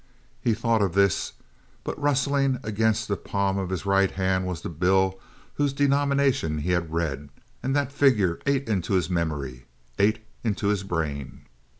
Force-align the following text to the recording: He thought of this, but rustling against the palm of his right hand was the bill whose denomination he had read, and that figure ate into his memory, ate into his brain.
He 0.41 0.55
thought 0.55 0.81
of 0.81 0.95
this, 0.95 1.33
but 1.83 2.01
rustling 2.01 2.57
against 2.63 3.07
the 3.07 3.15
palm 3.15 3.59
of 3.59 3.69
his 3.69 3.85
right 3.85 4.09
hand 4.09 4.47
was 4.47 4.61
the 4.61 4.69
bill 4.69 5.19
whose 5.53 5.73
denomination 5.73 6.57
he 6.57 6.71
had 6.71 6.91
read, 6.91 7.29
and 7.61 7.75
that 7.75 7.91
figure 7.91 8.39
ate 8.47 8.67
into 8.67 8.95
his 8.95 9.11
memory, 9.11 9.65
ate 9.99 10.25
into 10.43 10.69
his 10.69 10.81
brain. 10.81 11.41